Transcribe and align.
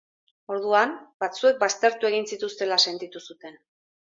Orduan, 0.53 0.95
batzuek 1.25 1.61
baztertu 1.65 2.11
egin 2.11 2.27
zituztela 2.33 2.81
sentitu 2.87 3.25
zuten. 3.29 3.63